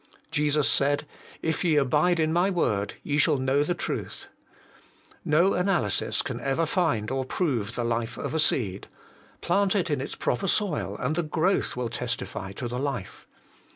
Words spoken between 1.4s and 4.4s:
If ye abide in my word, ye shall know the truth.'